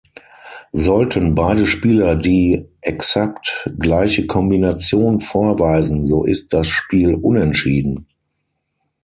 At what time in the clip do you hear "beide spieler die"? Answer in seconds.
1.35-2.65